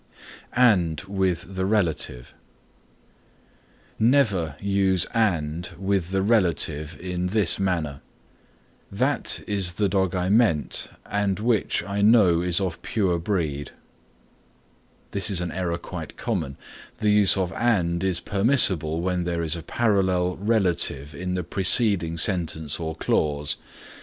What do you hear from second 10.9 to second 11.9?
and which